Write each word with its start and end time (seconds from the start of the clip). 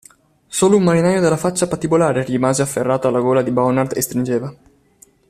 Solo 0.47 0.77
un 0.77 0.83
marinaio 0.83 1.19
dalla 1.21 1.37
faccia 1.37 1.67
patibolare 1.67 2.23
rimase 2.23 2.63
afferrato 2.63 3.07
alla 3.07 3.19
gola 3.19 3.43
di 3.43 3.51
Bonard 3.51 3.95
e 3.95 4.01
stringeva. 4.01 4.55